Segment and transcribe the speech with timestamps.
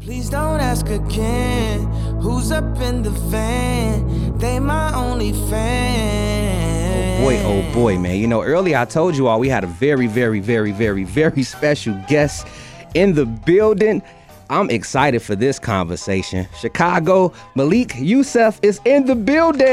[0.00, 1.84] Please don't ask again.
[2.20, 4.38] Who's up in the van?
[4.38, 7.20] They my only fan.
[7.20, 8.16] Oh boy, oh boy, man.
[8.16, 11.42] You know, earlier I told you all we had a very, very, very, very, very
[11.42, 12.46] special guest
[12.94, 14.00] in the building.
[14.48, 16.46] I'm excited for this conversation.
[16.58, 19.66] Chicago, Malik Yusef is in the building.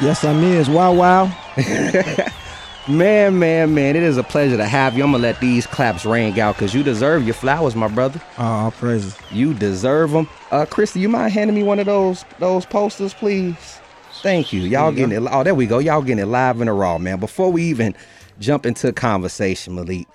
[0.00, 0.68] Yes, I'm is.
[0.68, 2.30] Wow, wow.
[2.86, 5.04] Man, man, man, it is a pleasure to have you.
[5.04, 8.20] I'm gonna let these claps ring out because you deserve your flowers, my brother.
[8.36, 9.16] Oh, all praises.
[9.32, 10.28] You deserve them.
[10.50, 13.80] Uh, Christy, you mind handing me one of those those posters, please?
[14.20, 14.62] Thank you.
[14.62, 15.28] Y'all getting it.
[15.30, 15.78] Oh, there we go.
[15.78, 17.20] Y'all getting it live and raw, man.
[17.20, 17.94] Before we even
[18.38, 20.06] jump into conversation, Malik,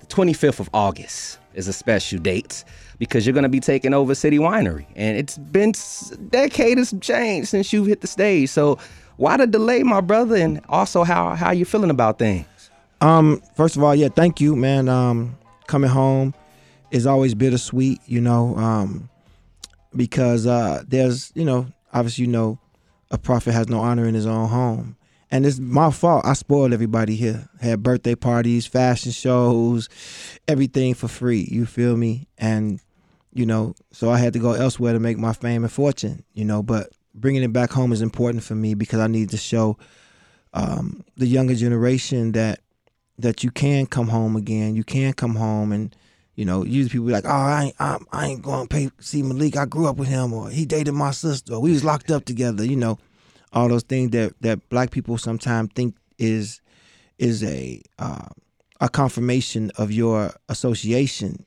[0.00, 2.62] the 25th of August is a special date
[2.98, 7.00] because you're gonna be taking over City Winery, and it's been s- decade of some
[7.00, 8.50] change since you've hit the stage.
[8.50, 8.76] So,
[9.20, 10.34] why the delay, my brother?
[10.36, 12.46] And also, how how you feeling about things?
[13.02, 14.88] Um, first of all, yeah, thank you, man.
[14.88, 16.34] Um, coming home
[16.90, 19.10] is always bittersweet, you know, um,
[19.94, 22.58] because uh, there's, you know, obviously, you know,
[23.10, 24.96] a prophet has no honor in his own home,
[25.30, 26.24] and it's my fault.
[26.24, 27.46] I spoiled everybody here.
[27.60, 29.90] Had birthday parties, fashion shows,
[30.48, 31.46] everything for free.
[31.50, 32.26] You feel me?
[32.38, 32.80] And
[33.34, 36.24] you know, so I had to go elsewhere to make my fame and fortune.
[36.32, 39.36] You know, but bringing it back home is important for me because I need to
[39.36, 39.78] show
[40.52, 42.60] um, the younger generation that
[43.18, 44.74] that you can come home again.
[44.74, 45.94] You can come home and
[46.40, 48.90] you know, usually people be like, "Oh, I ain't, I, I ain't going to pay
[48.98, 49.58] see Malik.
[49.58, 52.24] I grew up with him, or he dated my sister, or we was locked up
[52.24, 52.98] together." You know,
[53.52, 56.62] all those things that that black people sometimes think is
[57.18, 58.28] is a uh,
[58.80, 61.44] a confirmation of your association.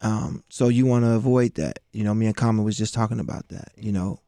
[0.00, 1.80] Um, so you want to avoid that.
[1.92, 3.72] You know, me and Common was just talking about that.
[3.76, 4.20] You know,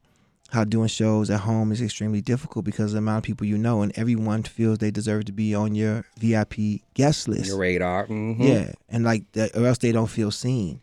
[0.53, 3.56] how doing shows at home is extremely difficult because of the amount of people you
[3.56, 7.47] know, and everyone feels they deserve to be on your VIP guest list.
[7.47, 8.06] Your radar.
[8.06, 8.36] Mhm.
[8.39, 10.80] Yeah, and like that, or else they don't feel seen.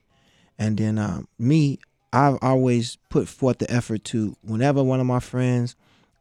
[0.58, 1.80] And then um, me,
[2.12, 5.75] I've always put forth the effort to whenever one of my friends,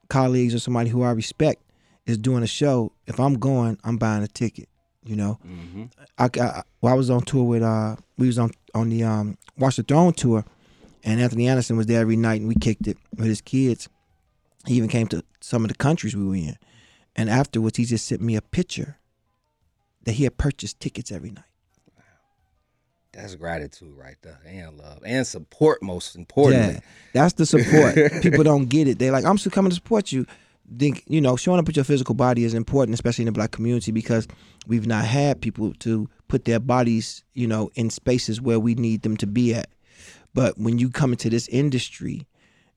[0.08, 1.62] colleagues, or somebody who I respect
[2.06, 2.92] is doing a show.
[3.06, 4.68] If I'm going, I'm buying a ticket.
[5.04, 5.90] You know, Mhm.
[6.18, 9.38] I, I well, I was on tour with uh, we was on on the um
[9.56, 10.44] Watch the Throne tour,
[11.08, 13.88] and Anthony Anderson was there every night, and we kicked it with his kids.
[14.66, 16.56] He even came to some of the countries we were in,
[17.16, 18.98] and afterwards he just sent me a picture
[20.04, 21.44] that he had purchased tickets every night.
[23.12, 25.82] That's gratitude right there, and love, and support.
[25.82, 26.80] Most importantly, Yeah,
[27.14, 27.94] that's the support.
[28.22, 28.98] People don't get it.
[28.98, 30.26] They're like, I'm still coming to support you.
[30.78, 33.52] Think you know, showing up with your physical body is important, especially in the black
[33.52, 34.28] community, because
[34.66, 39.00] we've not had people to put their bodies, you know, in spaces where we need
[39.00, 39.70] them to be at.
[40.38, 42.24] But when you come into this industry,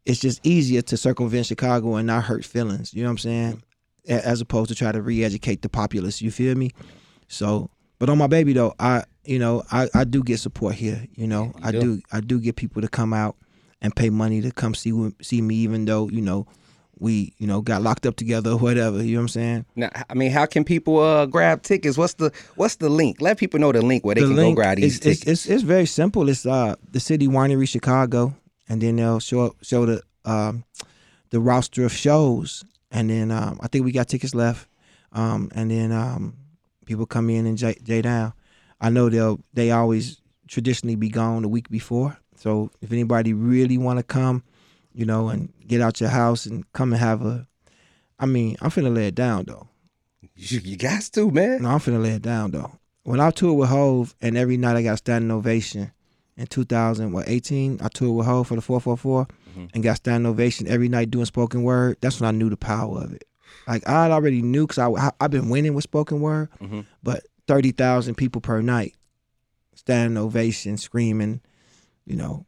[0.04, 2.92] it's just easier to circumvent Chicago and not hurt feelings.
[2.92, 3.64] You know what I'm saying?
[4.08, 6.24] As opposed to try to re-educate the populace.
[6.24, 6.72] You feel me?
[7.28, 11.06] So, but on my baby though, I you know I I do get support here.
[11.14, 11.80] You know, You I do.
[11.82, 13.36] do I do get people to come out
[13.80, 16.48] and pay money to come see see me, even though you know
[17.02, 19.04] we you know got locked up together or whatever.
[19.04, 19.66] You know what I'm saying?
[19.76, 21.98] Now, I mean, how can people uh, grab tickets?
[21.98, 23.20] What's the What's the link?
[23.20, 25.28] Let people know the link where they the can go grab these it's, tickets.
[25.28, 26.30] it's, it's very simple.
[26.30, 28.34] It's uh the City Winery Chicago,
[28.70, 30.64] and then they'll show show the um
[31.32, 34.68] the roster of shows, and then um I think we got tickets left,
[35.12, 36.38] um and then um
[36.86, 38.34] people come in and J, J down.
[38.80, 43.80] I know they'll they always traditionally be gone the week before, so if anybody really
[43.80, 44.44] want to come,
[44.94, 47.48] you know, and get out your house and come and have a,
[48.20, 49.68] I mean I'm finna lay it down though.
[50.36, 51.62] you, you got to, man.
[51.64, 52.72] No, I'm finna lay it down though.
[53.04, 55.92] When I toured with Hove, and every night I got standing ovation.
[56.38, 59.70] In 2018, I toured with Hove for the 444 Mhm.
[59.74, 61.98] and got standing ovation every night doing spoken word.
[62.02, 63.26] That's when I knew the power of it.
[63.68, 66.86] Like I already knew because I, I've been winning with spoken word, Mhm.
[67.04, 68.96] but 30,000 people per night,
[69.76, 71.42] standing ovation, screaming,
[72.06, 72.46] you know,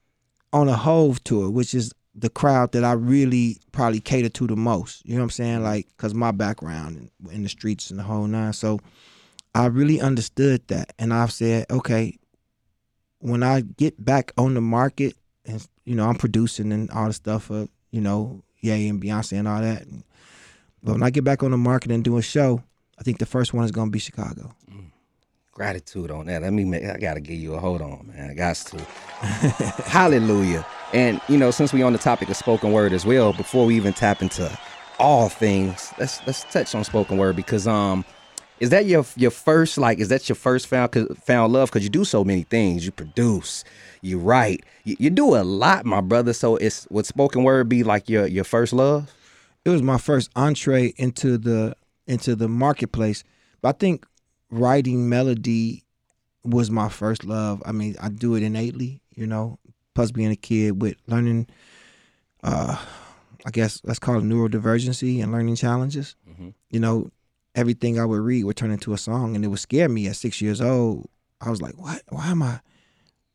[0.51, 4.55] on a Hove tour, which is the crowd that I really probably cater to the
[4.55, 5.05] most.
[5.05, 5.55] You know what I'm saying?
[5.55, 5.63] Mm-hmm.
[5.63, 8.53] Like, cause my background in, in the streets and the whole nine.
[8.53, 8.79] So
[9.55, 12.17] I really understood that, and I've said, okay,
[13.19, 15.15] when I get back on the market,
[15.45, 19.37] and you know, I'm producing and all the stuff for you know, Ye and Beyonce
[19.37, 19.83] and all that.
[19.83, 20.03] And,
[20.81, 22.61] but when I get back on the market and do a show,
[22.99, 24.53] I think the first one is gonna be Chicago.
[24.69, 24.91] Mm.
[25.51, 26.41] Gratitude on that.
[26.41, 26.65] Let me.
[26.65, 28.31] Make, I gotta give you a hold on, man.
[28.31, 28.77] I got to.
[29.85, 30.65] Hallelujah.
[30.93, 33.75] And you know, since we on the topic of spoken word as well, before we
[33.75, 34.57] even tap into
[34.99, 38.05] all things, let's let's touch on spoken word because um,
[38.59, 40.93] is that your your first like is that your first found
[41.23, 41.69] found love?
[41.69, 42.85] Because you do so many things.
[42.85, 43.63] You produce,
[44.01, 46.33] you write, you, you do a lot, my brother.
[46.33, 49.11] So it's would spoken word be like your your first love?
[49.65, 51.75] it was my first entree into the
[52.07, 53.23] into the marketplace.
[53.61, 54.05] But I think
[54.49, 55.85] writing melody
[56.43, 57.63] was my first love.
[57.65, 59.59] I mean, I do it innately, you know.
[59.95, 61.47] Plus, being a kid with learning,
[62.43, 62.77] uh,
[63.45, 66.15] I guess let's call it neurodivergency and learning challenges.
[66.29, 66.49] Mm-hmm.
[66.71, 67.11] You know,
[67.55, 70.07] everything I would read would turn into a song, and it would scare me.
[70.07, 71.09] At six years old,
[71.41, 72.01] I was like, "What?
[72.09, 72.59] Why am I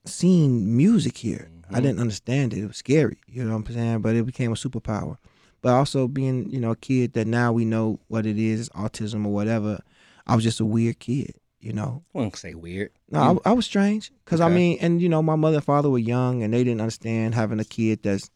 [0.05, 1.83] seeing music here?" I Mhm.
[1.83, 2.61] didn't understand it.
[2.61, 3.19] It was scary.
[3.27, 4.01] You know what I'm saying?
[4.01, 5.19] But it became a superpower.
[5.61, 9.27] But also being, you know, a kid that now we know what it is, autism
[9.27, 9.81] or whatever.
[10.27, 12.05] I was just a weird kid, you know.
[12.15, 12.91] I wouldn't say weird.
[13.11, 15.91] No, I, I was strange because I mean, and you know, my mother and father
[15.91, 18.31] were young, and they didn't understand having a kid that's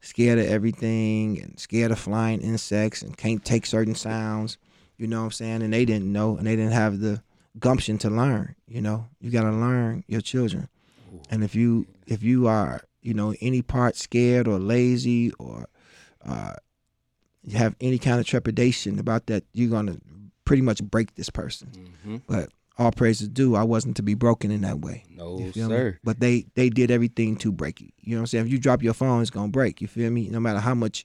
[0.00, 4.58] scared of everything and scared of flying insects and can't take certain sounds.
[4.96, 5.62] You know what I'm saying?
[5.62, 7.22] And they didn't know, and they didn't have the
[7.58, 8.54] gumption to learn.
[8.66, 10.68] You know, you got to learn your children,
[11.30, 15.66] and if you if you are you know any part scared or lazy or
[16.24, 16.54] uh,
[17.42, 19.98] you have any kind of trepidation about that, you're gonna
[20.44, 21.70] pretty much break this person.
[22.06, 22.22] Mhm.
[22.26, 23.54] But all praise is due.
[23.54, 25.04] I wasn't to be broken in that way.
[25.14, 25.74] No, feel me?
[25.74, 25.98] sir.
[26.02, 27.90] But they they did everything to break you.
[28.02, 28.46] You know what I'm saying?
[28.46, 29.80] If you drop your phone, it's gonna break.
[29.80, 30.28] You feel me?
[30.28, 31.04] No matter how much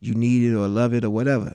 [0.00, 1.54] you need it or love it or whatever.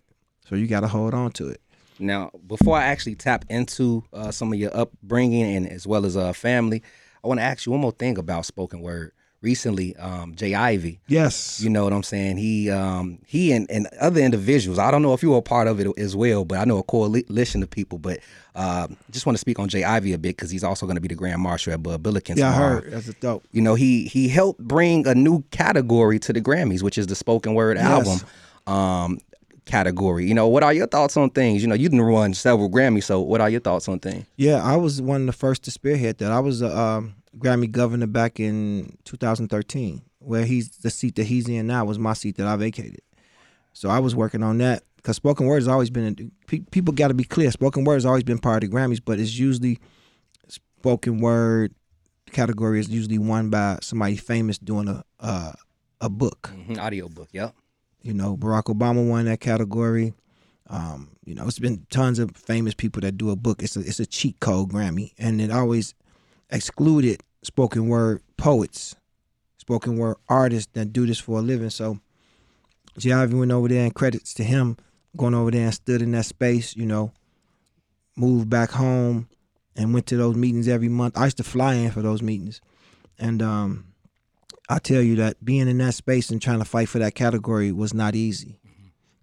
[0.50, 1.62] So you gotta hold on to it.
[2.00, 6.18] Now, before I actually tap into uh, some of your upbringing and as well as
[6.18, 6.82] uh, family,
[7.24, 9.14] I want to ask you one more thing about spoken word.
[9.44, 10.56] Recently, um, J.
[10.56, 11.60] Ivy, Yes.
[11.62, 12.38] you know what I'm saying?
[12.38, 14.80] He, um, he and, and other individuals.
[14.80, 16.78] I don't know if you were a part of it as well, but I know
[16.78, 17.98] a coalition of people.
[18.00, 18.20] But
[18.56, 19.84] um, just want to speak on J.
[19.84, 22.38] Ivy a bit because he's also going to be the Grand Marshal at Bud Billikens.
[22.38, 22.92] yeah, I heard.
[22.92, 23.44] That's a dope.
[23.52, 27.16] you know he he helped bring a new category to the grammys which is the
[27.16, 27.86] spoken word Yes.
[27.86, 28.20] album
[28.74, 29.20] um
[29.66, 32.70] category you know what are your thoughts on things you know you didn't run several
[32.70, 35.64] grammys so what are your thoughts on things Yeah, I was one of the first
[35.64, 36.32] to spearhead that.
[36.32, 41.48] I was a um, Grammy governor back in 2013, where he's the seat that he's
[41.50, 43.02] in now was my seat that I vacated.
[43.74, 46.32] So I was working on that because spoken word has always been.
[46.48, 47.50] pe- People got to be clear.
[47.52, 49.80] Spoken word has always been part of the Grammys, but it's usually
[50.48, 51.74] spoken word
[52.32, 55.54] category is usually won by somebody famous doing a uh,
[56.02, 56.52] a book.
[56.54, 57.56] mm audio book yep
[58.02, 60.14] You know, Barack Obama won that category.
[60.68, 63.62] Um, you know, it's been tons of famous people that do a book.
[63.64, 65.94] It's a it's a cheat code Grammy, and it always
[66.54, 68.96] excluded spoken word poets,
[69.58, 71.70] spoken word artists that do this for a living.
[71.70, 72.00] So,
[72.98, 73.12] J.
[73.12, 74.78] Ivy went over there, and credits to him
[75.18, 76.76] going over there and stood in that space.
[76.76, 77.12] You know,
[78.16, 79.28] moved back home
[79.76, 81.18] and went to those meetings every month.
[81.18, 82.62] I used to fly in for those meetings,
[83.18, 83.94] and um,
[84.70, 87.72] I tell you that being in that space and trying to fight for that category
[87.72, 88.60] was not easy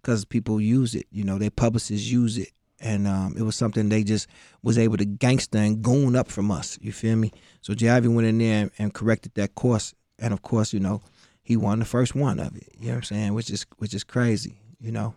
[0.01, 1.07] because people use it.
[1.11, 2.49] You know, their publicists use it,
[2.81, 4.27] and um, it was something they just
[4.63, 6.77] was able to gangster and goon up from us.
[6.81, 7.31] You feel me?
[7.61, 7.89] So J.
[7.89, 11.01] Ivy went in there and, and corrected that course, and of course, you know,
[11.43, 12.67] he won the first one of it.
[12.79, 13.33] You know what I'm saying?
[13.33, 14.57] Which is which is crazy.
[14.79, 15.15] You know.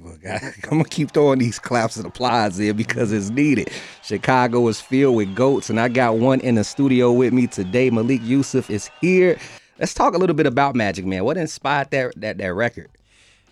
[0.00, 3.70] Look, I, I'm gonna keep throwing these claps and applause there because it's needed.
[4.02, 7.90] Chicago is filled with goats, and I got one in the studio with me today.
[7.90, 9.38] Malik Yusef is here.
[9.78, 11.24] Let's talk a little bit about Magic Man.
[11.24, 12.88] What inspired that that that record?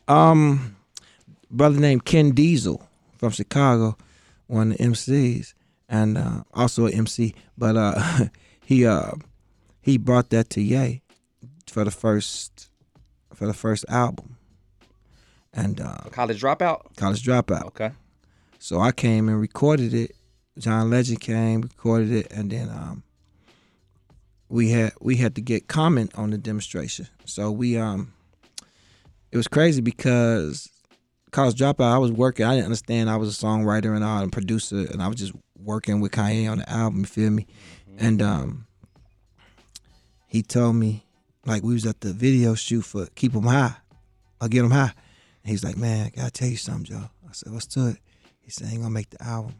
[0.08, 0.76] Um,
[1.50, 2.84] brother named Ken Diesel
[3.20, 3.98] from Chicago,
[4.46, 5.52] one of the MCs,
[5.90, 7.34] and uh, also an MC.
[7.56, 8.02] But uh,
[8.64, 9.12] he uh,
[9.82, 11.02] he brought that to Ye
[11.66, 12.70] for the first
[13.34, 14.38] for the first album,
[15.52, 16.96] and uh, College Dropout.
[16.96, 17.66] College Dropout.
[17.66, 17.90] Okay.
[18.58, 20.16] So I came and recorded it.
[20.58, 23.02] John Legend came, recorded it, and then um,
[24.48, 27.06] we had we had to get Common on the demonstration.
[27.26, 28.14] So we um,
[29.30, 30.70] it was crazy because
[31.30, 31.92] college dropout.
[31.92, 32.44] I was working.
[32.46, 33.08] I didn't understand.
[33.10, 36.50] I was a songwriter and all, and producer, and I was just working with Kanye
[36.50, 37.00] on the album.
[37.00, 37.46] You feel me?
[37.98, 38.66] And um,
[40.26, 41.04] he told me
[41.46, 43.74] like we was at the video shoot for Keep 'Em High,
[44.40, 44.92] or Get 'Em High.
[45.42, 47.10] And he's like, man, I gotta tell you something, Joe.
[47.28, 47.96] I said, what's to it?
[48.40, 49.54] He said, ain't gonna make the album.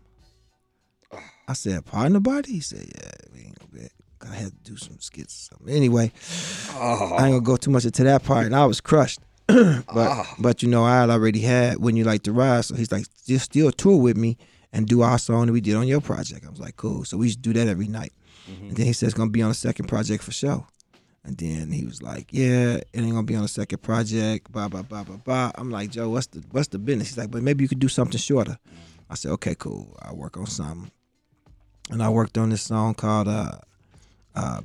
[1.48, 2.52] I said, pardon the body?
[2.52, 3.88] He said, yeah, we ain't gonna be.
[4.22, 5.74] I had to do some skits or something.
[5.74, 6.12] Anyway,
[6.74, 9.20] Oh, I ain't gonna go too much into that part, and I was crushed.
[9.95, 10.35] but Ah.
[10.38, 13.07] but you know, I had already had when you like to ride, so he's like,
[13.26, 14.37] just still tour with me
[14.73, 16.47] and do our song that we did on your project.
[16.47, 17.04] I was like, cool.
[17.04, 18.12] So we used to do that every night.
[18.49, 20.66] And then he says it's gonna be on the second project for sure.
[21.23, 24.50] And then he was like, yeah, it ain't gonna be on the second project.
[24.50, 25.52] Blah blah blah blah blah.
[25.54, 27.09] I'm like, Joe, what's the what's the business?
[27.09, 28.59] He's like, but maybe you could do something shorter.
[29.09, 29.97] I said, okay, cool.
[30.02, 30.90] I'll work on something.
[31.90, 33.59] And I worked on this song called uh,
[34.35, 34.62] uh,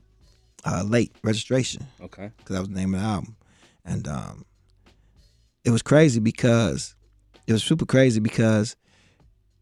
[0.64, 2.32] uh, Late Registration okay.
[2.38, 3.36] because that was the name of the album.
[3.84, 4.46] And um,
[5.66, 6.96] it was crazy because
[7.48, 8.76] it was super crazy because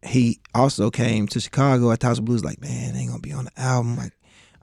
[0.04, 3.46] he also came to Chicago at House of Blues like, man, ain't gonna be on
[3.46, 3.96] the album.
[3.96, 4.12] Like,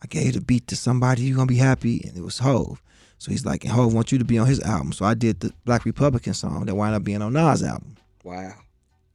[0.02, 2.82] I gave the beat to somebody, you gonna be happy, and it was Hove.
[3.18, 4.94] So he's like, and Hove wants you to be on his album.
[4.94, 7.98] So I did the Black Republican song that wound up being on Nas' album.
[8.24, 8.54] Wow.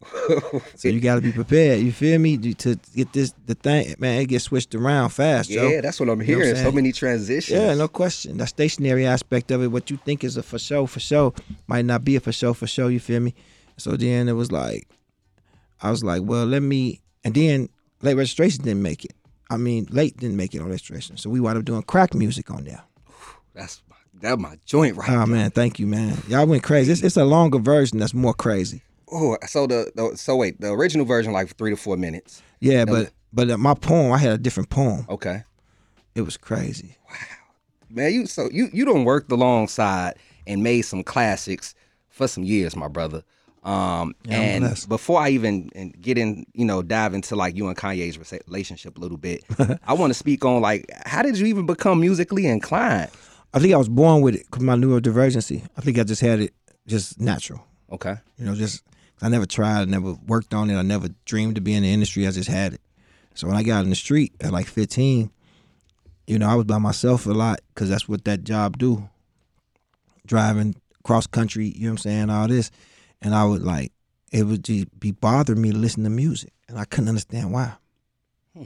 [0.77, 1.81] so you got to be prepared.
[1.81, 2.37] You feel me?
[2.39, 5.49] To- To get this the thing, man, it gets switched around fast.
[5.51, 6.65] Yeah, that's what I'm You know what I'm hearing.
[6.65, 7.59] so many transitions.
[7.59, 8.37] Yeah, no question.
[8.37, 11.35] The stationary aspect of it, what you think is a for show, for show,
[11.67, 12.89] might not be a for show, for show.
[12.89, 13.35] You feel me?
[13.79, 14.87] So then it was like,
[15.81, 17.01] I was like, well, let me.
[17.25, 17.69] And then
[18.03, 19.13] late registration didn't make it.
[19.51, 21.17] I mean, late didn't make it on registration.
[21.17, 22.83] So we wound up doing crack music on there.
[23.55, 25.27] That's my, that my joint right Oh there.
[25.27, 26.17] man, thank you, man.
[26.29, 26.93] Y'all went crazy.
[26.93, 28.83] It's, it's a longer version that's more crazy.
[29.11, 32.43] Oh, so the, the so wait, the original version like three to four minutes.
[32.61, 35.07] Yeah, but but my poem, I had a different poem.
[35.09, 35.45] Okay.
[36.15, 36.97] It was crazy.
[37.11, 37.17] Wow,
[37.91, 40.15] man, you so you you don't worked alongside
[40.47, 41.75] and made some classics
[42.09, 43.23] for some years, my brother.
[43.63, 47.77] Um, Yeah, and before I even get in, you know, dive into like you and
[47.77, 49.45] Kanye's relationship a little bit,
[49.87, 53.11] I want to speak on like how did you even become musically inclined?
[53.53, 55.67] I think I was born with it because my neurodivergency.
[55.77, 56.55] I think I just had it
[56.87, 57.65] just natural.
[57.91, 58.15] Okay.
[58.39, 58.83] You know, just
[59.23, 61.93] I never tried, I never worked on it, I never dreamed to be in the
[61.93, 62.27] industry.
[62.27, 62.81] I just had it.
[63.35, 65.31] So when I got in the street at like 15,
[66.27, 69.09] you know, I was by myself a lot because that's what that job do.
[70.27, 72.71] Driving cross country, you know what I'm saying, all this,
[73.23, 73.93] and I would like
[74.33, 77.73] it would just be bothering me to listen to music, and I couldn't understand why.
[78.55, 78.65] Hmm.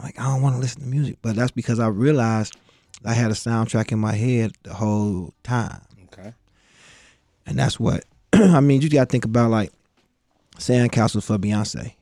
[0.00, 2.56] Like I don't want to listen to music, but that's because I realized
[3.04, 5.80] I had a soundtrack in my head the whole time.
[6.12, 6.34] Okay.
[7.46, 8.82] And that's what I mean.
[8.82, 9.72] You got to think about like
[10.60, 11.94] Sandcastle for Beyonce.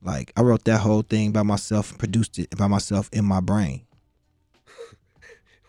[0.00, 3.40] Like I wrote that whole thing by myself, and produced it by myself in my
[3.40, 3.82] brain.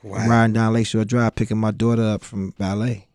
[0.04, 0.28] Wow.
[0.28, 3.08] Riding down Lakeshore Drive, picking my daughter up from ballet.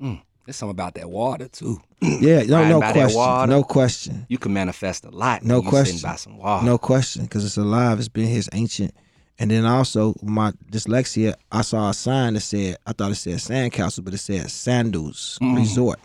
[0.00, 0.20] Mm.
[0.44, 1.80] There's something about that water too.
[2.00, 5.44] Yeah, no, no question, no question, You can manifest a lot.
[5.44, 6.10] No when you sitting question.
[6.10, 6.66] by some water.
[6.66, 7.98] no question, because it's alive.
[8.00, 8.92] It's been his ancient.
[9.38, 13.36] And then also my dyslexia, I saw a sign that said, I thought it said
[13.36, 15.56] Sandcastle, but it said Sandals mm.
[15.56, 16.00] Resort.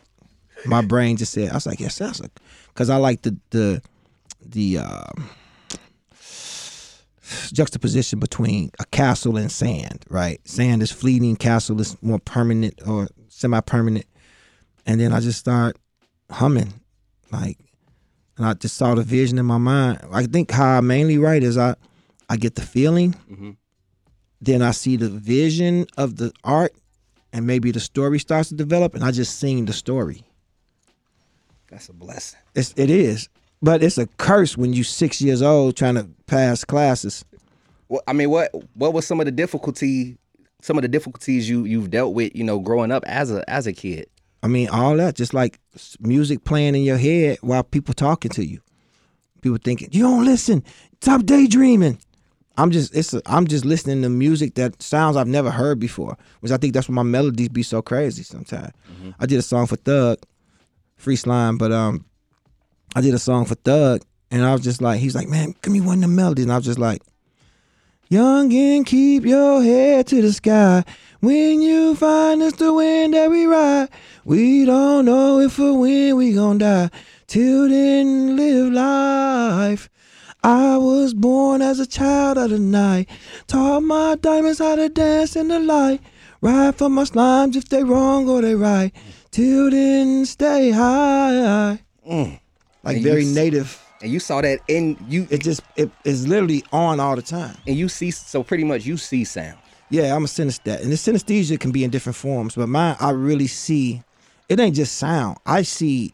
[0.66, 2.30] My brain just said, I was like, yes, that's a,
[2.68, 3.82] because I like the the
[4.46, 5.30] the um,
[7.54, 10.06] juxtaposition between a castle and sand.
[10.10, 14.06] Right, sand is fleeting, castle is more permanent or semi-permanent.
[14.86, 15.78] And then I just start
[16.32, 16.74] humming,
[17.32, 17.58] like,
[18.38, 20.00] and I just saw the vision in my mind.
[20.12, 21.76] I think how I mainly write is I
[22.30, 23.16] I get the feeling,
[24.42, 26.74] then I see the vision of the art,
[27.32, 30.24] and maybe the story starts to develop, and I just sing the story.
[31.70, 32.40] That's a blessing.
[32.56, 33.30] It's, it is,
[33.62, 37.26] but it's a curse when you six years old trying to pass classes.
[37.90, 40.18] Well, I mean, what what was some of the difficulty,
[40.62, 43.68] some of the difficulties you you've dealt with, you know, growing up as a as
[43.68, 44.08] a kid?
[44.44, 45.60] I mean, all that, just like
[46.00, 48.62] music playing in your head while people talking to you.
[49.42, 50.64] People thinking you don't listen.
[51.02, 52.00] Stop daydreaming.
[52.58, 56.18] I'm just it's a, I'm just listening to music that sounds I've never heard before,
[56.40, 58.74] which I think that's why my melodies be so crazy sometimes.
[58.92, 59.12] Mm-hmm.
[59.20, 60.18] I did a song for Thug,
[60.98, 62.06] Free Slime, but um,
[62.96, 65.72] I did a song for Thug, and I was just like, he's like, man, give
[65.72, 67.02] me one of the melodies, and I was just like,
[68.10, 70.84] young and keep your head to the sky.
[71.20, 73.90] When you find us the wind that we ride,
[74.26, 76.90] we don't know if or when we gon' die.
[77.28, 79.90] Till then, live life.
[80.44, 83.10] I was born as a child of the night.
[83.48, 86.02] Taught my diamonds how to dance in the light.
[86.42, 88.92] Ride for my slimes if they wrong or they right.
[89.32, 91.80] Till then, stay high.
[92.08, 92.40] Mm.
[92.84, 93.82] Like And very s- native.
[94.02, 97.58] And you saw that in you It just it is literally on all the time.
[97.66, 99.58] and you see so pretty much you see sound.
[99.90, 103.12] Yeah, I'm a synesthete, and the synesthesia can be in different forms, but mine I
[103.12, 104.04] really see.
[104.50, 105.38] It ain't just sound.
[105.46, 106.14] I see.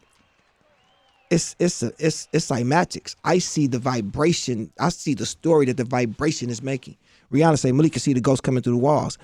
[1.30, 3.16] It's it's a, it's it's like magics.
[3.24, 4.70] I see the vibration.
[4.78, 6.96] I see the story that the vibration is making.
[7.32, 9.18] Rihanna say Malik can see the ghost coming through the walls.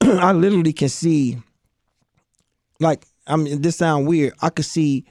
[0.00, 1.38] I literally can see.
[2.80, 4.34] Like I mean, this sound weird.
[4.40, 5.04] I could see.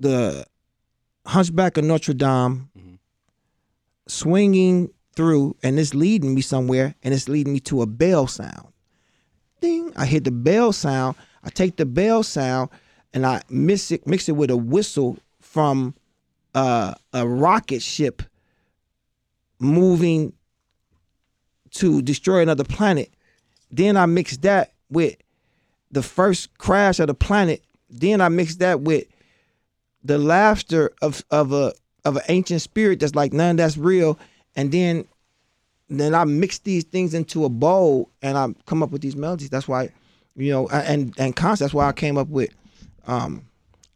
[0.00, 0.46] The
[1.26, 2.70] Hunchback of Notre Dame
[4.06, 8.72] swinging through and it's leading me somewhere and it's leading me to a bell sound.
[9.60, 9.92] Ding.
[9.96, 11.16] I hit the bell sound.
[11.42, 12.70] I take the bell sound
[13.12, 15.94] and I mix it mix it with a whistle from
[16.54, 18.22] uh, a rocket ship
[19.58, 20.32] moving
[21.72, 23.10] to destroy another planet.
[23.70, 25.16] Then I mix that with
[25.90, 27.62] the first crash of the planet.
[27.90, 29.06] Then I mix that with
[30.04, 31.72] the laughter of of a
[32.04, 34.18] of an ancient spirit that's like none that's real,
[34.56, 35.06] and then
[35.88, 39.50] then I mix these things into a bowl and I come up with these melodies.
[39.50, 39.90] That's why,
[40.36, 41.60] you know, and and concept.
[41.60, 42.50] That's why I came up with.
[43.06, 43.46] Um,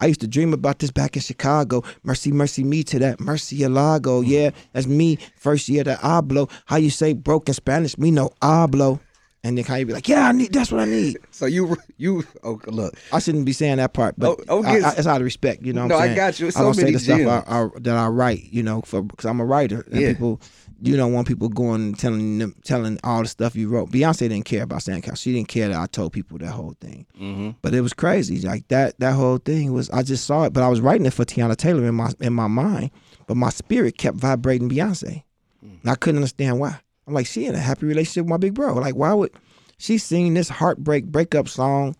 [0.03, 1.85] I used to dream about this back in Chicago.
[2.03, 4.25] Mercy, mercy me to that Murcielago.
[4.25, 4.29] Hmm.
[4.29, 5.17] Yeah, that's me.
[5.37, 6.49] First year that I blow.
[6.67, 7.97] How you say broken Spanish?
[7.97, 8.99] Me no hablo.
[9.45, 10.53] And then Kanye be like, "Yeah, I need.
[10.53, 12.95] That's what I need." So you you oh look.
[13.13, 15.65] I shouldn't be saying that part, but Oh, oh, I- I- it's out of respect.
[15.65, 16.47] You know, what No, I'm I got you.
[16.47, 17.31] It's I so don't say many the stuff gems.
[17.31, 18.45] I, I, that I write.
[18.53, 20.13] You know, for because I'm a writer, and Yeah.
[20.13, 20.41] people,
[20.81, 23.91] you don't want people going and telling them, telling all the stuff you wrote.
[23.91, 25.19] Beyonce didn't care about Sandcastle.
[25.19, 27.07] She didn't care that I told people that whole thing.
[27.21, 27.51] Mm-hmm.
[27.63, 28.41] But it was crazy.
[28.43, 31.13] Like that that whole thing was I just saw it, but I was writing it
[31.15, 32.93] for Teyana Taylor in my in my mind,
[33.27, 35.25] but my spirit kept vibrating Beyonce.
[35.63, 36.79] And I couldn't understand why.
[37.07, 38.75] I'm like, she in a happy relationship with my big bro.
[38.75, 39.33] Like, why would
[39.79, 41.97] she sing this heartbreak breakup song?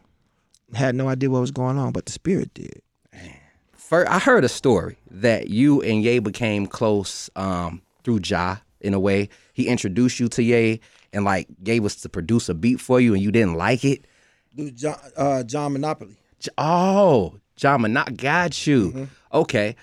[0.75, 2.81] Had no idea what was going on, but the spirit did.
[3.77, 8.95] First, I heard a story that you and Ye became close um, through Ja in
[8.95, 9.29] a way.
[9.53, 10.81] He introduced you to Ye
[11.13, 14.07] and like Ye was to produce a beat for you and you didn't like it.
[14.55, 16.17] Dude, John, uh, John Monopoly.
[16.39, 19.09] J- Oh, Ja Monat got you.
[19.33, 19.77] Okay.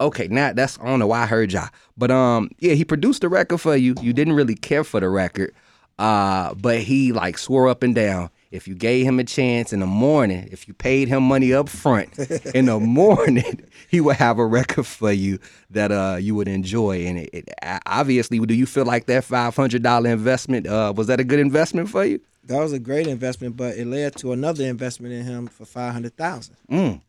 [0.00, 1.68] Okay, now that's I don't know why I heard Ja.
[1.96, 3.94] But um yeah, he produced the record for you.
[4.00, 5.54] You didn't really care for the record.
[5.96, 9.80] Uh, but he like swore up and down if you gave him a chance in
[9.80, 12.16] the morning, if you paid him money up front
[12.54, 13.60] in the morning,
[13.90, 17.04] he would have a record for you that uh you would enjoy.
[17.04, 17.48] And it, it
[17.84, 21.40] obviously, do you feel like that five hundred dollar investment uh was that a good
[21.40, 22.20] investment for you?
[22.44, 25.92] That was a great investment, but it led to another investment in him for five
[25.92, 26.56] hundred thousand.
[26.70, 27.00] Mm.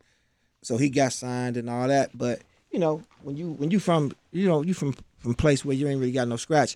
[0.64, 2.18] So he got signed and all that.
[2.18, 2.42] But
[2.76, 5.88] you know, when you when you from you know you from from place where you
[5.88, 6.76] ain't really got no scratch,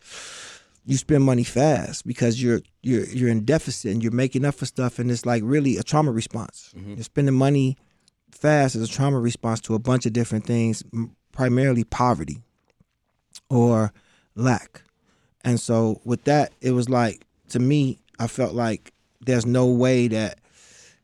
[0.86, 4.66] you spend money fast because you're you're you're in deficit and you're making up for
[4.66, 6.74] stuff, and it's like really a trauma response.
[6.96, 7.76] You're spending money
[8.32, 10.86] fast as a trauma response to a bunch of different things,
[11.34, 12.44] primarily poverty
[13.50, 13.92] or
[14.36, 14.84] lack.
[15.44, 20.08] And so with that, it was like to me, I felt like there's no way
[20.08, 20.40] that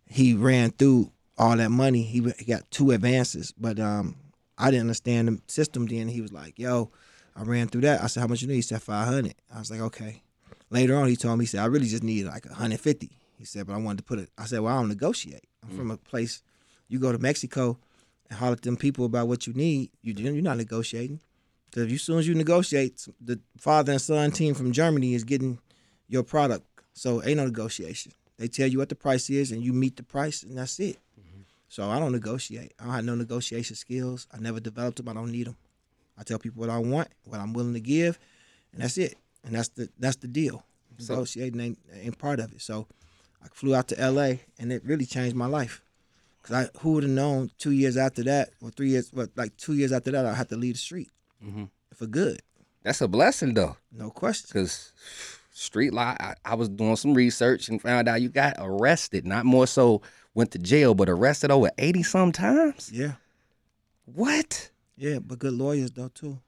[0.08, 2.04] he ran through all that money.
[2.04, 4.16] He he got two advances, but um,
[4.58, 5.86] I didn't understand the system.
[5.88, 6.92] Then he was like, "Yo,
[7.36, 9.72] I ran through that." I said, "How much you need?" He said, 500 I was
[9.72, 10.22] like, "Okay."
[10.70, 13.68] Later on, he told me, he said, "I really just need like 150." He said,
[13.68, 15.46] "But I wanted to put it." I said, "Well, I don't negotiate.
[15.64, 15.78] I'm mm.
[15.78, 16.42] from a place.
[16.88, 17.78] You go to Mexico
[18.30, 19.92] and holler at them people about what you need.
[20.02, 21.20] You you're not negotiating.
[21.70, 25.60] Because as soon as you negotiate, the father and son team from Germany is getting
[26.08, 26.66] your product.
[26.94, 28.14] So ain't no negotiation.
[28.38, 30.98] They tell you what the price is, and you meet the price, and that's it.
[31.68, 32.74] So I don't negotiate.
[32.80, 34.28] I don't have no negotiation skills.
[34.32, 35.10] I never developed them.
[35.10, 35.58] I don't need them.
[36.18, 38.18] I tell people what I want, what I'm willing to give,
[38.72, 39.18] and that's it.
[39.44, 40.64] And that's the that's the deal.
[40.98, 42.62] Negotiating ain't, ain't part of it.
[42.62, 42.88] So
[43.44, 44.42] I flew out to L.A.
[44.58, 45.82] and it really changed my life.
[46.42, 49.58] Cause I who would have known two years after that, or three years, but like
[49.58, 51.10] two years after that, I had to leave the street
[51.44, 51.66] mm-hmm.
[51.94, 52.42] for good.
[52.84, 53.78] That's a blessing though.
[53.92, 54.50] No question.
[54.54, 54.94] Cause
[55.52, 59.26] street life, I, I was doing some research and found out you got arrested.
[59.26, 60.04] Not more so
[60.36, 62.92] went to jail, but arrested over eighty sometimes.
[62.94, 63.14] Yeah,
[64.06, 66.40] What, yeah, but good lawyers though too.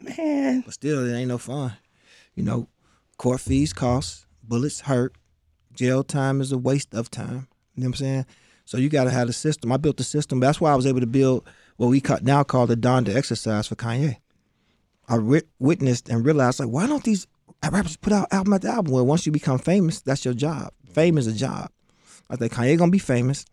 [0.00, 0.62] man?
[0.64, 1.74] But still, it ain't no fun.
[2.34, 2.68] You know,
[3.18, 5.14] court fees cost, bullets hurt,
[5.74, 7.48] jail time is a waste of time.
[7.74, 8.26] You know what I'm saying?
[8.64, 9.70] So you got to have a system.
[9.70, 10.40] I built the system.
[10.40, 13.76] That's why I was able to build what we now call the Donda exercise for
[13.76, 14.16] Kanye.
[15.08, 17.26] I wit- witnessed and realized like, why don't these
[17.62, 18.92] rappers put out album after album?
[18.92, 20.72] Well, once you become famous, that's your job.
[20.92, 21.70] Fame is a job.
[22.28, 23.44] I think Kanye gonna be famous.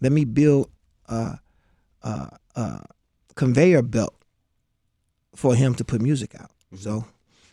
[0.00, 0.70] Let me build
[1.06, 1.38] a,
[2.02, 2.84] a, a
[3.34, 4.14] conveyor belt
[5.34, 6.50] for him to put music out.
[6.76, 7.04] So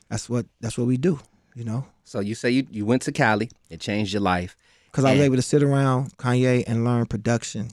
[0.09, 1.19] that's what that's what we do,
[1.55, 1.85] you know.
[2.03, 4.55] So you say you, you went to Cali, it changed your life.
[4.85, 7.69] Because I was able to sit around Kanye and learn production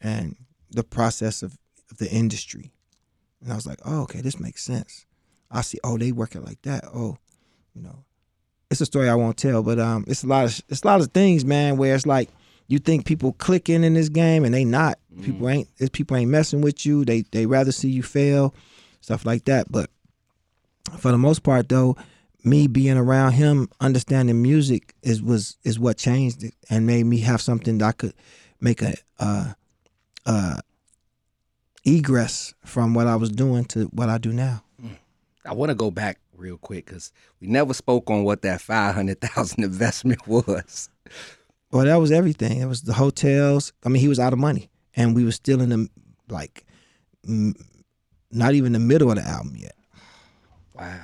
[0.00, 0.36] and
[0.70, 1.58] the process of,
[1.90, 2.72] of the industry.
[3.42, 5.04] And I was like, oh, okay, this makes sense.
[5.50, 6.84] I see, oh, they working like that.
[6.86, 7.18] Oh,
[7.74, 8.04] you know,
[8.72, 11.00] it's a story I won't tell, but um, it's a lot of it's a lot
[11.00, 12.28] of things, man, where it's like
[12.68, 14.98] you think people clicking in this game and they not.
[15.22, 17.04] People ain't it's- people ain't messing with you.
[17.04, 18.54] They they rather see you fail,
[19.00, 19.70] stuff like that.
[19.70, 19.90] But
[20.98, 21.96] for the most part, though,
[22.44, 27.18] me being around him, understanding music is was is what changed it and made me
[27.20, 28.14] have something that I could
[28.60, 29.52] make a uh,
[30.26, 30.56] uh,
[31.84, 34.62] egress from what I was doing to what I do now.
[35.44, 38.94] I want to go back real quick because we never spoke on what that five
[38.94, 40.88] hundred thousand investment was.
[41.70, 42.60] Well, that was everything.
[42.60, 43.72] It was the hotels.
[43.84, 45.88] I mean, he was out of money, and we were still in the
[46.28, 46.64] like,
[47.26, 47.54] mm,
[48.30, 49.74] not even the middle of the album yet.
[50.74, 51.00] Wow.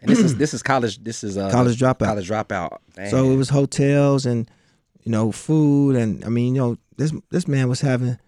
[0.00, 1.02] And this is this is college.
[1.02, 2.06] This is uh, College dropout.
[2.06, 2.78] College dropout.
[3.10, 4.50] So it was hotels and
[5.02, 8.18] you know food, and I mean, you know, this this man was having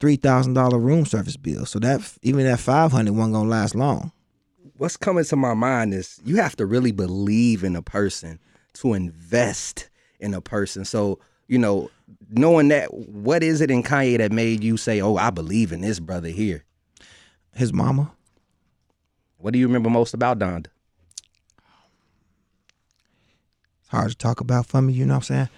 [0.00, 1.64] three thousand dollar room service bill.
[1.64, 4.12] So that even that five hundred wasn't gonna last long.
[4.78, 8.38] What's coming to my mind is you have to really believe in a person
[8.74, 10.84] to invest in a person.
[10.84, 11.90] So, you know,
[12.30, 15.80] knowing that, what is it in Kanye that made you say, oh, I believe in
[15.80, 16.64] this brother here?
[17.54, 18.12] His mama.
[19.36, 20.68] What do you remember most about Donda?
[23.80, 24.92] It's hard to talk about for me.
[24.92, 25.48] You know what I'm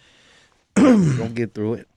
[0.76, 1.18] saying?
[1.18, 1.88] Don't get through it.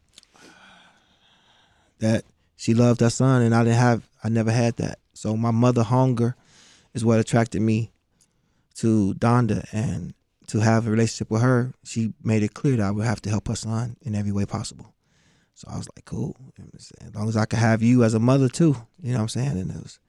[1.99, 2.25] That
[2.57, 4.09] she loved her son, and I didn't have.
[4.23, 4.99] I never had that.
[5.13, 6.35] So my mother hunger
[6.93, 7.91] is what attracted me
[8.75, 10.13] to Donda, and
[10.47, 13.29] to have a relationship with her, she made it clear that I would have to
[13.29, 14.93] help her son in every way possible.
[15.55, 16.35] So I was like, cool.
[16.75, 19.29] As long as I could have you as a mother too, you know what I'm
[19.29, 19.59] saying?
[19.59, 19.99] And it was,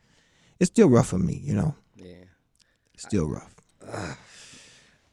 [0.59, 1.75] it's still rough for me, you know.
[1.97, 2.25] Yeah.
[2.94, 3.55] It's still rough.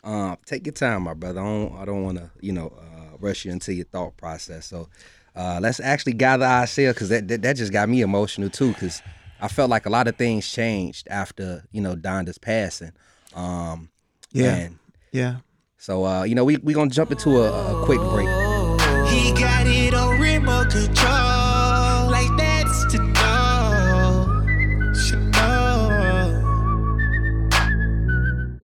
[0.04, 1.42] Um, take your time, my brother.
[1.42, 4.66] I don't, I don't want to, you know, uh, rush you into your thought process.
[4.66, 4.90] So,
[5.36, 8.74] uh, let's actually gather ourselves because that, that that just got me emotional too.
[8.74, 9.02] Because
[9.42, 12.92] I felt like a lot of things changed after you know Donda's passing.
[13.36, 13.90] Um,
[14.32, 14.56] Yeah.
[14.56, 14.80] and
[15.12, 15.36] Yeah.
[15.78, 18.28] so uh, you know we we gonna jump into a, a quick break.
[19.10, 21.31] He got it on remote control.